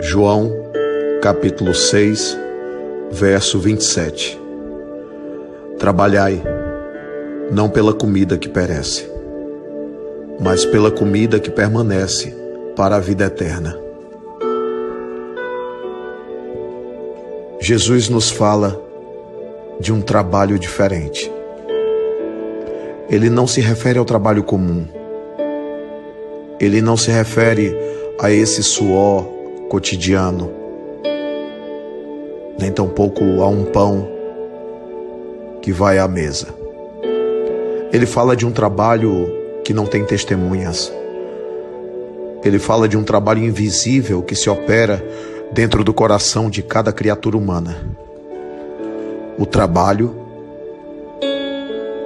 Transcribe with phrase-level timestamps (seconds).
[0.00, 0.52] João,
[1.20, 2.38] capítulo 6,
[3.10, 4.40] verso 27.
[5.76, 6.40] Trabalhai,
[7.50, 9.10] não pela comida que perece,
[10.38, 12.32] mas pela comida que permanece
[12.76, 13.76] para a vida eterna.
[17.60, 18.80] Jesus nos fala
[19.80, 21.30] de um trabalho diferente.
[23.10, 24.86] Ele não se refere ao trabalho comum.
[26.60, 27.76] Ele não se refere
[28.20, 29.37] a esse suor
[29.68, 30.50] cotidiano,
[32.58, 34.08] nem tampouco a um pão
[35.62, 36.48] que vai à mesa.
[37.92, 39.28] Ele fala de um trabalho
[39.64, 40.92] que não tem testemunhas.
[42.44, 45.04] Ele fala de um trabalho invisível que se opera
[45.52, 47.76] dentro do coração de cada criatura humana.
[49.38, 50.14] O trabalho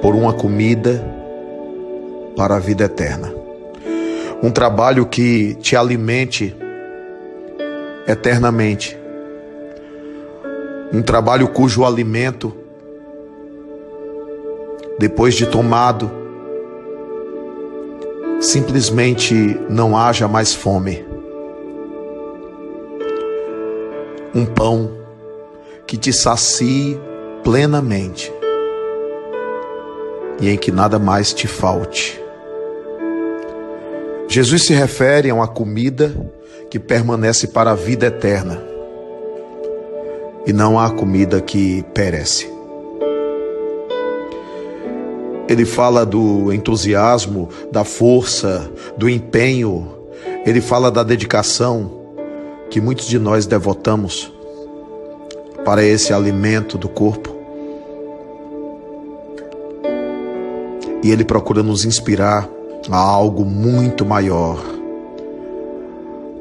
[0.00, 1.04] por uma comida
[2.36, 3.32] para a vida eterna.
[4.42, 6.56] Um trabalho que te alimente
[8.10, 8.98] eternamente.
[10.92, 12.52] Um trabalho cujo alimento,
[14.98, 16.10] depois de tomado,
[18.40, 19.34] simplesmente
[19.68, 21.04] não haja mais fome.
[24.34, 24.90] Um pão
[25.86, 26.98] que te sacie
[27.42, 28.32] plenamente
[30.40, 32.20] e em que nada mais te falte.
[34.28, 36.14] Jesus se refere a uma comida
[36.70, 38.62] que permanece para a vida eterna.
[40.46, 42.48] E não há comida que perece.
[45.48, 49.96] Ele fala do entusiasmo, da força, do empenho,
[50.46, 51.90] ele fala da dedicação
[52.70, 54.32] que muitos de nós devotamos
[55.64, 57.34] para esse alimento do corpo.
[61.02, 62.48] E ele procura nos inspirar
[62.88, 64.79] a algo muito maior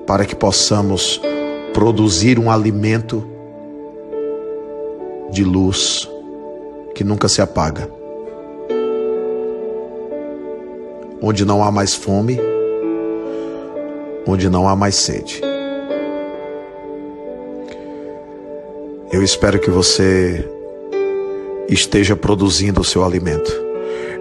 [0.10, 1.22] para que possamos
[1.72, 3.24] produzir um alimento
[5.30, 6.10] de luz
[6.96, 7.88] que nunca se apaga.
[11.22, 12.40] Onde não há mais fome,
[14.26, 15.42] onde não há mais sede.
[19.12, 20.44] Eu espero que você
[21.70, 23.52] esteja produzindo o seu alimento.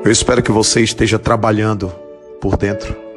[0.04, 1.90] Eu espero que você esteja trabalhando
[2.42, 3.07] por dentro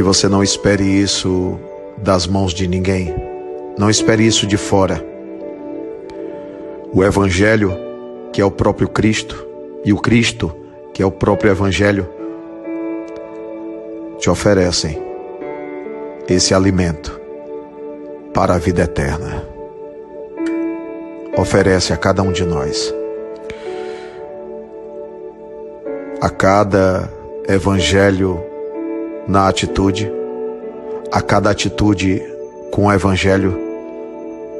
[0.00, 1.60] que você não espere isso
[1.98, 3.14] das mãos de ninguém.
[3.76, 5.04] Não espere isso de fora.
[6.90, 7.76] O Evangelho,
[8.32, 9.46] que é o próprio Cristo,
[9.84, 10.56] e o Cristo,
[10.94, 12.08] que é o próprio Evangelho,
[14.18, 14.98] te oferecem
[16.26, 17.20] esse alimento
[18.32, 19.44] para a vida eterna.
[21.36, 22.90] Oferece a cada um de nós,
[26.22, 27.12] a cada
[27.46, 28.48] Evangelho
[29.30, 30.10] na atitude,
[31.12, 32.20] a cada atitude
[32.72, 33.56] com o Evangelho,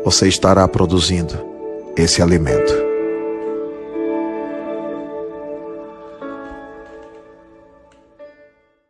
[0.05, 1.35] você estará produzindo
[1.97, 2.90] esse alimento.